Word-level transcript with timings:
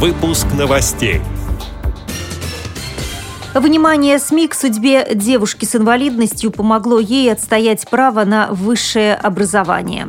Выпуск 0.00 0.46
новостей. 0.56 1.20
Внимание 3.52 4.20
СМИ 4.20 4.46
к 4.46 4.54
судьбе 4.54 5.08
девушки 5.12 5.64
с 5.64 5.74
инвалидностью 5.74 6.52
помогло 6.52 7.00
ей 7.00 7.32
отстоять 7.32 7.84
право 7.90 8.24
на 8.24 8.46
высшее 8.52 9.16
образование. 9.16 10.08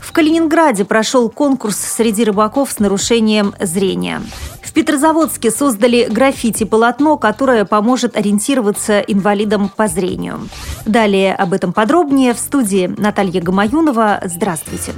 В 0.00 0.12
Калининграде 0.12 0.84
прошел 0.84 1.30
конкурс 1.30 1.78
среди 1.78 2.24
рыбаков 2.24 2.72
с 2.72 2.78
нарушением 2.78 3.54
зрения. 3.58 4.20
В 4.62 4.70
Петрозаводске 4.74 5.50
создали 5.50 6.08
граффити-полотно, 6.10 7.16
которое 7.16 7.64
поможет 7.64 8.18
ориентироваться 8.18 9.00
инвалидам 9.00 9.70
по 9.70 9.88
зрению. 9.88 10.46
Далее 10.84 11.34
об 11.34 11.54
этом 11.54 11.72
подробнее 11.72 12.34
в 12.34 12.38
студии 12.38 12.92
Наталья 12.98 13.40
Гамаюнова. 13.40 14.20
Здравствуйте. 14.26 14.92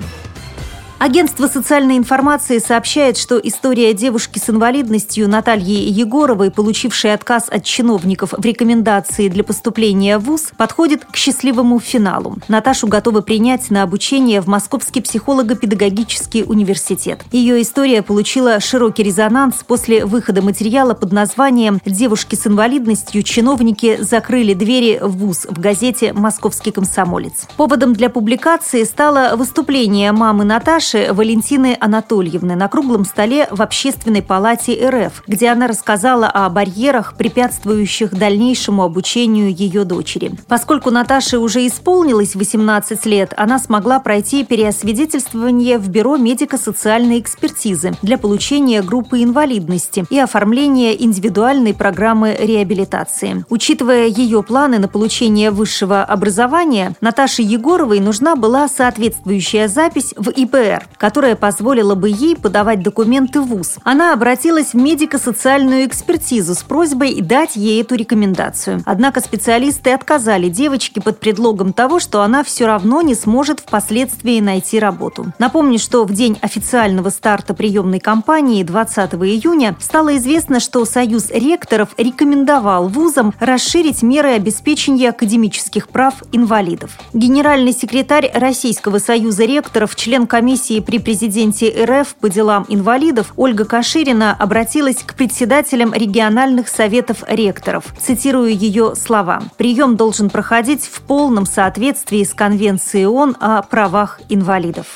Агентство 1.05 1.48
социальной 1.48 1.98
информации 1.98 2.57
сообщает, 2.57 3.18
что 3.18 3.39
история 3.39 3.93
девушки 3.93 4.39
с 4.39 4.48
инвалидностью 4.48 5.29
Натальи 5.29 5.87
Егоровой, 5.87 6.51
получившей 6.51 7.12
отказ 7.12 7.51
от 7.51 7.62
чиновников 7.62 8.33
в 8.33 8.42
рекомендации 8.42 9.29
для 9.29 9.45
поступления 9.45 10.16
в 10.16 10.23
ВУЗ, 10.23 10.52
подходит 10.56 11.05
к 11.05 11.15
счастливому 11.16 11.79
финалу. 11.79 12.38
Наташу 12.48 12.87
готовы 12.87 13.20
принять 13.20 13.70
на 13.70 13.82
обучение 13.82 14.41
в 14.41 14.46
Московский 14.46 15.02
психолого-педагогический 15.02 16.43
университет. 16.43 17.21
Ее 17.32 17.60
история 17.60 18.01
получила 18.01 18.59
широкий 18.59 19.02
резонанс 19.02 19.57
после 19.57 20.07
выхода 20.07 20.41
материала 20.41 20.95
под 20.95 21.12
названием 21.12 21.82
«Девушки 21.84 22.34
с 22.34 22.46
инвалидностью 22.46 23.23
чиновники 23.24 23.98
закрыли 24.01 24.55
двери 24.55 25.01
в 25.02 25.18
ВУЗ» 25.18 25.48
в 25.51 25.60
газете 25.60 26.15
«Московский 26.15 26.71
комсомолец». 26.71 27.46
Поводом 27.59 27.93
для 27.93 28.09
публикации 28.09 28.84
стало 28.84 29.37
выступление 29.37 30.10
мамы 30.10 30.45
Наташи 30.45 30.94
Наташи 30.95 31.12
Валентины 31.12 31.77
Анатольевны 31.80 32.55
на 32.55 32.69
круглом 32.69 33.05
столе 33.05 33.48
в 33.51 33.61
Общественной 33.62 34.23
палате 34.23 34.89
РФ, 34.89 35.25
где 35.27 35.48
она 35.48 35.66
рассказала 35.66 36.29
о 36.29 36.48
барьерах, 36.48 37.16
препятствующих 37.16 38.16
дальнейшему 38.16 38.85
обучению 38.85 39.52
ее 39.52 39.85
дочери. 39.85 40.33
Поскольку 40.46 40.91
Наташе 40.91 41.38
уже 41.38 41.66
исполнилось 41.66 42.37
18 42.37 43.07
лет, 43.07 43.35
она 43.37 43.59
смогла 43.59 43.99
пройти 43.99 44.45
переосвидетельствование 44.45 45.79
в 45.79 45.88
Бюро 45.88 46.16
медико-социальной 46.16 47.18
экспертизы 47.18 47.95
для 48.02 48.16
получения 48.16 48.83
группы 48.83 49.23
инвалидности 49.23 50.05
и 50.11 50.18
оформления 50.18 50.93
индивидуальной 50.93 51.74
программы 51.74 52.37
реабилитации. 52.38 53.45
Учитывая 53.49 54.07
ее 54.07 54.43
планы 54.43 54.79
на 54.79 54.87
получение 54.87 55.51
высшего 55.51 56.05
образования, 56.05 56.95
Наташе 57.01 57.43
Егоровой 57.43 57.99
нужна 58.01 58.37
была 58.37 58.68
соответствующая 58.68 59.66
запись 59.66 60.15
в 60.16 60.30
ИПР 60.30 60.84
которая 60.96 61.37
позволила 61.37 61.95
бы 61.95 62.09
ей 62.09 62.37
подавать 62.37 62.82
документы 62.82 63.40
в 63.40 63.46
ВУЗ. 63.46 63.77
Она 63.85 64.12
обратилась 64.12 64.72
в 64.72 64.75
медико-социальную 64.75 65.87
экспертизу 65.87 66.54
с 66.54 66.62
просьбой 66.62 67.21
дать 67.21 67.56
ей 67.56 67.82
эту 67.82 67.94
рекомендацию. 67.94 68.82
Однако 68.87 69.21
специалисты 69.21 69.91
отказали 69.91 70.49
девочке 70.49 71.00
под 71.00 71.21
предлогом 71.21 71.72
того, 71.72 72.00
что 72.00 72.22
она 72.22 72.43
все 72.43 72.66
равно 72.66 73.03
не 73.03 73.15
сможет 73.15 73.60
впоследствии 73.60 74.41
найти 74.41 74.78
работу. 74.78 75.27
Напомню, 75.38 75.78
что 75.78 76.05
в 76.05 76.12
день 76.12 76.38
официального 76.41 77.10
старта 77.10 77.55
приемной 77.55 78.00
кампании 78.00 78.62
20 78.62 79.15
июня 79.15 79.77
стало 79.81 80.16
известно, 80.16 80.60
что 80.60 80.84
Союз 80.84 81.31
ректоров 81.31 81.91
рекомендовал 81.99 82.88
вузам 82.88 83.34
расширить 83.41 84.03
меры 84.03 84.31
обеспечения 84.31 85.10
академических 85.10 85.88
прав 85.88 86.15
инвалидов. 86.32 86.93
Генеральный 87.12 87.72
секретарь 87.72 88.31
Российского 88.32 88.99
союза 88.99 89.44
ректоров, 89.44 89.97
член 89.97 90.27
комиссии 90.27 90.63
комиссии 90.65 90.81
при 90.81 90.98
президенте 90.98 91.84
РФ 91.84 92.15
по 92.16 92.31
делам 92.31 92.65
инвалидов 92.69 93.32
Ольга 93.37 93.65
Каширина 93.66 94.34
обратилась 94.34 95.03
к 95.04 95.15
председателям 95.15 95.93
региональных 95.93 96.69
советов 96.69 97.22
ректоров. 97.28 97.84
Цитирую 97.98 98.56
ее 98.56 98.94
слова. 98.94 99.43
«Прием 99.59 99.97
должен 99.97 100.31
проходить 100.31 100.84
в 100.84 101.03
полном 101.03 101.44
соответствии 101.44 102.25
с 102.25 102.33
Конвенцией 102.33 103.06
ООН 103.06 103.37
о 103.41 103.62
правах 103.62 104.21
инвалидов». 104.31 104.87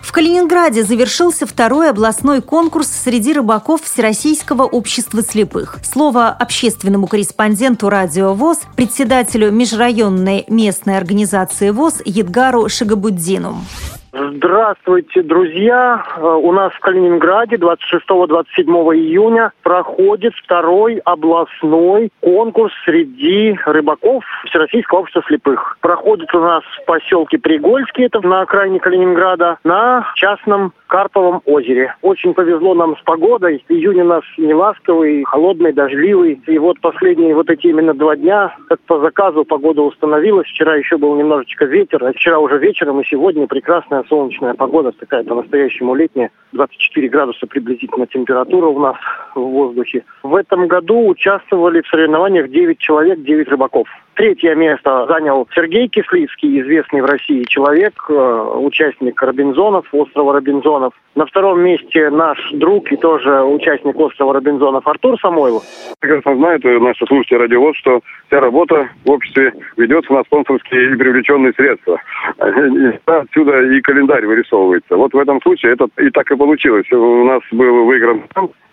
В 0.00 0.12
Калининграде 0.12 0.84
завершился 0.84 1.46
второй 1.46 1.90
областной 1.90 2.40
конкурс 2.40 2.88
среди 2.88 3.34
рыбаков 3.34 3.82
Всероссийского 3.82 4.62
общества 4.62 5.20
слепых. 5.22 5.76
Слово 5.84 6.28
общественному 6.28 7.06
корреспонденту 7.06 7.90
радио 7.90 8.32
ВОЗ, 8.32 8.60
председателю 8.74 9.52
межрайонной 9.52 10.46
местной 10.48 10.96
организации 10.96 11.68
ВОЗ 11.68 12.00
Едгару 12.06 12.70
Шагабуддину. 12.70 13.62
Здравствуйте, 14.10 15.22
друзья! 15.22 16.02
Э, 16.16 16.22
у 16.22 16.50
нас 16.52 16.72
в 16.72 16.80
Калининграде 16.80 17.56
26-27 17.56 18.64
июня 18.96 19.52
проходит 19.62 20.32
второй 20.42 20.96
областной 21.04 22.10
конкурс 22.20 22.72
среди 22.86 23.58
рыбаков 23.66 24.24
Всероссийского 24.46 25.00
общества 25.00 25.22
слепых. 25.26 25.76
Проходит 25.82 26.34
у 26.34 26.40
нас 26.40 26.62
в 26.80 26.86
поселке 26.86 27.38
Пригольский, 27.38 28.06
это 28.06 28.26
на 28.26 28.40
окраине 28.40 28.80
Калининграда, 28.80 29.58
на 29.62 30.10
частном 30.14 30.72
Карповом 30.88 31.42
озере. 31.44 31.94
Очень 32.00 32.32
повезло 32.32 32.74
нам 32.74 32.96
с 32.96 33.02
погодой. 33.02 33.62
Июнь 33.68 34.00
у 34.00 34.04
нас 34.04 34.22
не 34.38 34.54
ласковый, 34.54 35.22
холодный, 35.24 35.72
дождливый. 35.72 36.40
И 36.46 36.58
вот 36.58 36.80
последние 36.80 37.34
вот 37.34 37.50
эти 37.50 37.66
именно 37.66 37.92
два 37.92 38.16
дня, 38.16 38.56
как 38.68 38.80
по 38.80 38.98
заказу, 38.98 39.44
погода 39.44 39.82
установилась. 39.82 40.48
Вчера 40.48 40.76
еще 40.76 40.96
был 40.96 41.14
немножечко 41.16 41.66
ветер, 41.66 42.02
а 42.02 42.12
вчера 42.12 42.38
уже 42.38 42.58
вечером 42.58 43.00
и 43.00 43.06
сегодня 43.06 43.46
прекрасная 43.98 44.04
солнечная 44.08 44.54
погода, 44.54 44.92
такая 44.92 45.24
по-настоящему 45.24 45.94
летняя. 45.94 46.30
24 46.52 47.08
градуса 47.08 47.46
приблизительно 47.46 48.06
температура 48.06 48.66
у 48.66 48.78
нас 48.78 48.96
в 49.34 49.40
воздухе. 49.40 50.04
В 50.22 50.34
этом 50.34 50.66
году 50.66 51.08
участвовали 51.08 51.82
в 51.82 51.88
соревнованиях 51.88 52.50
9 52.50 52.78
человек, 52.78 53.22
9 53.22 53.48
рыбаков. 53.48 53.88
Третье 54.18 54.56
место 54.56 55.06
занял 55.06 55.46
Сергей 55.54 55.86
Кислицкий, 55.86 56.60
известный 56.60 57.02
в 57.02 57.04
России 57.04 57.44
человек, 57.44 57.94
э, 58.08 58.12
участник 58.56 59.22
Робинзонов, 59.22 59.86
острова 59.92 60.32
Робинзонов. 60.32 60.92
На 61.14 61.24
втором 61.24 61.60
месте 61.60 62.10
наш 62.10 62.36
друг 62.50 62.90
и 62.90 62.96
тоже 62.96 63.44
участник 63.44 63.96
острова 63.96 64.34
Робинзонов 64.34 64.84
Артур 64.88 65.20
Самойлов. 65.20 65.62
Прекрасно 66.00 66.34
знают 66.34 66.64
наши 66.64 67.06
слушатели 67.06 67.38
радиовоз, 67.38 67.76
что 67.76 68.00
вся 68.26 68.40
работа 68.40 68.88
в 69.04 69.10
обществе 69.10 69.52
ведется 69.76 70.12
на 70.12 70.24
спонсорские 70.24 70.94
и 70.94 70.96
привлеченные 70.96 71.52
средства. 71.52 72.00
Отсюда 73.06 73.62
и 73.70 73.80
календарь 73.82 74.26
вырисовывается. 74.26 74.96
Вот 74.96 75.12
в 75.12 75.18
этом 75.18 75.40
случае 75.42 75.74
это 75.74 75.86
и 75.96 76.10
так 76.10 76.28
и 76.28 76.36
получилось. 76.36 76.90
У 76.90 77.24
нас 77.24 77.42
был 77.52 77.84
выигран 77.84 78.24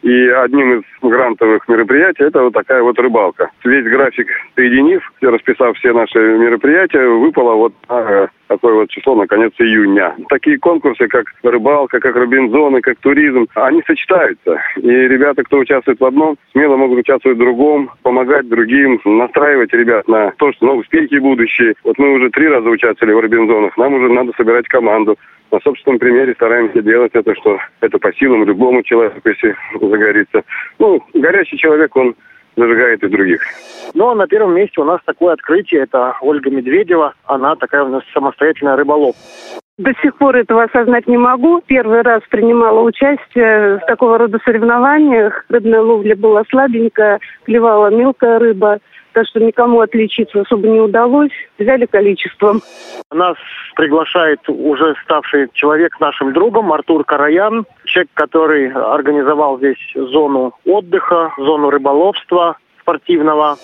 и 0.06 0.30
одним 0.30 0.80
из 0.80 0.84
грантовых 1.02 1.68
мероприятий 1.68 2.26
это 2.26 2.44
вот 2.44 2.54
такая 2.54 2.84
вот 2.84 2.98
рыбалка. 3.00 3.50
Весь 3.64 3.86
график 3.86 4.28
соединив, 4.56 5.02
расписав 5.36 5.78
все 5.78 5.94
наши 5.94 6.18
мероприятия, 6.20 7.08
выпало 7.08 7.56
вот 7.56 7.74
а, 7.90 8.28
такое 8.48 8.74
вот 8.74 8.90
число 8.90 9.16
на 9.16 9.28
конец 9.28 9.54
июня. 9.60 10.16
Такие 10.30 10.58
конкурсы, 10.58 11.08
как 11.08 11.26
рыбалка, 11.44 12.00
как 12.00 12.16
Робинзоны, 12.16 12.82
как 12.82 12.98
туризм, 13.00 13.48
они 13.56 13.84
сочетаются. 13.86 14.62
И 14.78 14.90
ребята, 14.90 15.44
кто 15.44 15.58
участвует 15.58 16.00
в 16.00 16.06
одном, 16.06 16.38
смело 16.52 16.78
могут 16.78 17.00
участвовать 17.00 17.38
в 17.38 17.42
другом, 17.42 17.92
помогать 18.04 18.48
другим, 18.48 19.00
настраивать 19.04 19.74
ребят 19.74 20.08
на 20.08 20.32
то, 20.38 20.52
что 20.54 20.66
ну, 20.66 20.76
успехи 20.78 21.18
будущие. 21.18 21.76
Вот 21.84 21.98
мы 21.98 22.14
уже 22.14 22.30
три 22.30 22.48
раза 22.48 22.70
участвовали 22.70 23.14
в 23.14 23.20
Робинзонах, 23.20 23.78
нам 23.78 23.94
уже 23.94 24.10
надо 24.10 24.32
собирать 24.38 24.68
команду. 24.68 25.18
На 25.52 25.60
собственном 25.60 26.00
примере 26.00 26.34
стараемся 26.34 26.82
делать 26.82 27.12
это, 27.14 27.36
что 27.36 27.60
это 27.80 28.00
по 28.00 28.12
силам 28.14 28.46
любому 28.46 28.82
человеку, 28.84 29.22
если 29.30 29.56
загорится. 29.80 30.44
Ну, 30.80 31.02
горящий 31.14 31.58
человек, 31.58 31.96
он 31.96 32.16
зажигает 32.56 33.04
и 33.04 33.08
других. 33.08 33.42
Ну, 33.94 34.10
а 34.10 34.16
на 34.16 34.28
первом 34.28 34.56
месте 34.56 34.82
у 34.82 34.84
нас 34.84 35.00
такое 35.06 35.34
открытие. 35.34 35.84
Это 35.84 36.16
Ольга 36.22 36.50
Медведева. 36.50 37.14
Она 37.26 37.56
такая 37.56 37.84
у 37.84 37.90
нас 37.90 38.04
самостоятельная 38.14 38.76
рыболов. 38.76 39.16
До 39.78 39.92
сих 40.02 40.16
пор 40.16 40.38
этого 40.38 40.64
осознать 40.64 41.06
не 41.08 41.18
могу. 41.18 41.62
Первый 41.66 42.02
раз 42.02 42.22
принимала 42.30 42.82
участие 42.82 43.78
в 43.78 43.86
такого 43.88 44.18
рода 44.18 44.40
соревнованиях. 44.46 45.46
Рыбная 45.50 45.82
ловля 45.82 46.16
была 46.16 46.44
слабенькая, 46.50 47.20
клевала 47.46 47.90
мелкая 47.90 48.40
рыба 48.40 48.80
так 49.16 49.26
что 49.28 49.40
никому 49.40 49.80
отличиться 49.80 50.42
особо 50.42 50.68
не 50.68 50.82
удалось. 50.82 51.32
Взяли 51.58 51.86
количеством. 51.86 52.62
Нас 53.14 53.38
приглашает 53.76 54.42
уже 54.50 54.94
ставший 55.06 55.48
человек 55.54 55.98
нашим 56.02 56.34
другом 56.34 56.74
Артур 56.74 57.06
Караян, 57.06 57.66
человек, 57.86 58.10
который 58.14 58.70
организовал 58.74 59.58
здесь 59.58 59.78
зону 59.96 60.54
отдыха, 60.66 61.32
зону 61.38 61.70
рыболовства 61.70 62.58
спортивного. 62.82 63.56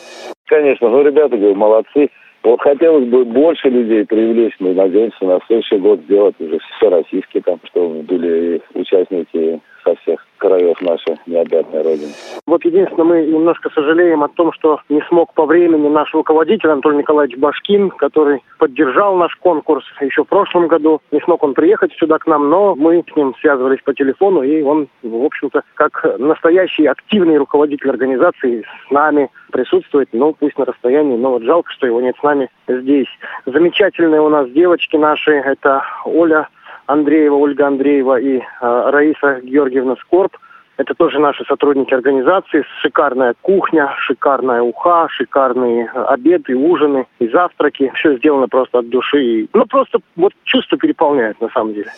Конечно, 0.48 0.90
ну 0.90 1.04
ребята, 1.04 1.36
говорю, 1.36 1.56
молодцы. 1.56 2.10
Вот 2.44 2.62
хотелось 2.62 3.10
бы 3.10 3.26
больше 3.26 3.68
людей 3.68 4.06
привлечь, 4.06 4.56
мы 4.60 4.74
надеемся 4.74 5.26
на 5.26 5.40
следующий 5.48 5.78
год 5.78 6.00
сделать 6.06 6.36
уже 6.40 6.60
все 6.78 6.90
российские, 6.90 7.44
там, 7.44 7.60
чтобы 7.66 8.04
были 8.04 8.62
участники 8.74 9.60
со 9.84 9.96
всех 9.96 10.26
краев 10.38 10.82
нашей 10.82 11.18
необъятной 11.28 11.84
Родины. 11.84 12.12
Вот 12.48 12.66
единственное, 12.66 13.06
мы 13.06 13.22
немножко 13.28 13.70
сожалеем 13.70 14.24
о 14.24 14.30
том, 14.30 14.52
что 14.54 14.80
не 14.90 15.02
смог 15.08 15.34
по 15.34 15.46
времени 15.46 15.88
наш 15.88 16.14
руководитель 16.14 16.70
Анатолий 16.70 16.98
Николаевич 16.98 17.38
Башкин, 17.38 17.92
который 17.92 18.44
поддержал 18.58 19.16
наш 19.16 19.36
конкурс 19.36 19.86
еще 20.02 20.24
в 20.24 20.28
прошлом 20.28 20.68
году. 20.68 21.00
Не 21.12 21.20
смог 21.22 21.44
он 21.44 21.54
приехать 21.54 21.94
сюда 21.94 22.18
к 22.18 22.26
нам, 22.26 22.50
но 22.50 22.76
мы 22.76 23.04
с 23.12 23.16
ним 23.16 23.36
связывались 23.40 23.82
по 23.84 23.94
телефону, 23.94 24.42
и 24.42 24.62
он, 24.64 24.88
в 25.04 25.26
общем-то, 25.26 25.62
как 25.76 26.06
настоящий 26.18 26.88
активный 26.88 27.38
руководитель 27.38 27.90
организации 27.90 28.66
с 28.88 28.92
нами 28.92 29.30
присутствует, 29.52 30.10
ну, 30.12 30.36
пусть 30.38 30.58
на 30.58 30.66
расстоянии, 30.66 31.18
но 31.18 31.32
вот 31.32 31.44
жалко, 31.44 31.72
что 31.72 31.86
его 31.86 32.02
нет 32.02 32.16
с 32.20 32.24
нами 32.24 32.50
здесь. 32.68 33.08
Замечательные 33.46 34.22
у 34.22 34.30
нас 34.30 34.50
девочки 34.50 34.96
наши, 34.96 35.32
это 35.32 35.84
Оля 36.06 36.50
Андреева, 36.92 37.36
Ольга 37.36 37.68
Андреева 37.68 38.20
и 38.20 38.38
э, 38.38 38.42
Раиса 38.62 39.40
Георгиевна 39.42 39.96
Скорб. 40.02 40.36
Это 40.78 40.94
тоже 40.96 41.20
наши 41.20 41.46
сотрудники 41.46 41.94
организации. 41.94 42.66
Шикарная 42.82 43.36
кухня, 43.42 43.94
шикарная 44.00 44.62
уха, 44.62 45.08
шикарные 45.10 45.90
обеды, 45.90 46.56
ужины 46.56 47.06
и 47.20 47.28
завтраки. 47.28 47.92
Все 47.96 48.18
сделано 48.18 48.48
просто 48.48 48.80
от 48.80 48.90
души. 48.90 49.48
Ну, 49.54 49.66
просто 49.66 50.00
вот 50.16 50.34
чувство 50.44 50.78
переполняет 50.78 51.40
на 51.40 51.50
самом 51.50 51.74
деле. 51.74 51.92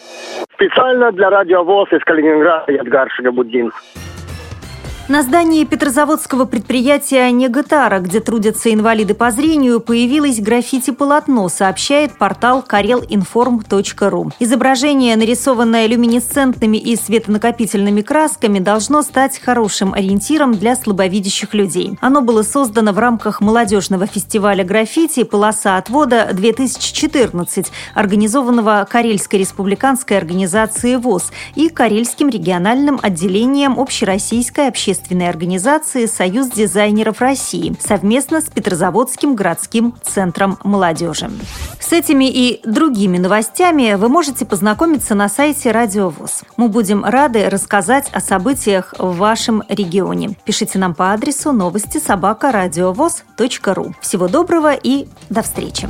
Специально 0.53 1.11
для 1.11 1.29
радио 1.29 1.63
ВОЗ 1.63 1.93
из 1.93 2.03
Калининграда 2.03 2.71
Ядгар 2.71 3.09
Шагабуддинов. 3.11 3.73
На 5.09 5.21
здании 5.21 5.65
петрозаводского 5.65 6.45
предприятия 6.45 7.29
«Негатара», 7.29 7.99
где 7.99 8.21
трудятся 8.21 8.73
инвалиды 8.73 9.13
по 9.13 9.31
зрению, 9.31 9.81
появилось 9.81 10.39
граффити-полотно, 10.39 11.49
сообщает 11.49 12.17
портал 12.17 12.63
karelinform.ru. 12.65 14.31
Изображение, 14.39 15.17
нарисованное 15.17 15.87
люминесцентными 15.87 16.77
и 16.77 16.95
светонакопительными 16.95 18.01
красками, 18.01 18.59
должно 18.59 19.01
стать 19.01 19.39
хорошим 19.39 19.93
ориентиром 19.93 20.53
для 20.53 20.77
слабовидящих 20.77 21.53
людей. 21.53 21.97
Оно 21.99 22.21
было 22.21 22.41
создано 22.41 22.93
в 22.93 22.99
рамках 22.99 23.41
молодежного 23.41 24.07
фестиваля 24.07 24.63
граффити 24.63 25.25
«Полоса 25.25 25.75
отвода-2014», 25.75 27.67
организованного 27.93 28.87
Карельской 28.89 29.39
республиканской 29.39 30.17
организацией 30.17 30.95
ВОЗ 30.95 31.33
и 31.55 31.67
Карельским 31.67 32.29
региональным 32.29 33.01
отделением 33.03 33.77
Общероссийской 33.77 34.69
общественной 34.69 34.92
общественной 34.93 35.27
организации 35.27 36.05
«Союз 36.05 36.49
дизайнеров 36.49 37.19
России» 37.19 37.75
совместно 37.79 38.41
с 38.41 38.43
Петрозаводским 38.43 39.33
городским 39.33 39.95
центром 40.03 40.59
молодежи. 40.63 41.31
С 41.79 41.93
этими 41.93 42.29
и 42.29 42.61
другими 42.63 43.17
новостями 43.17 43.95
вы 43.95 44.07
можете 44.07 44.45
познакомиться 44.45 45.15
на 45.15 45.29
сайте 45.29 45.71
Радио 45.71 46.09
ВОЗ. 46.09 46.43
Мы 46.57 46.69
будем 46.69 47.03
рады 47.03 47.49
рассказать 47.49 48.07
о 48.11 48.19
событиях 48.19 48.93
в 48.99 49.17
вашем 49.17 49.63
регионе. 49.67 50.37
Пишите 50.45 50.77
нам 50.77 50.93
по 50.93 51.11
адресу 51.11 51.51
новости 51.53 51.97
собака 51.97 52.51
ру. 53.73 53.95
Всего 53.99 54.27
доброго 54.27 54.73
и 54.73 55.07
до 55.31 55.41
встречи! 55.41 55.87